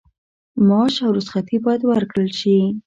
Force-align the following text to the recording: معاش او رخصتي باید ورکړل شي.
معاش 0.67 0.95
او 1.05 1.11
رخصتي 1.17 1.57
باید 1.65 1.81
ورکړل 1.85 2.29
شي. 2.39 2.55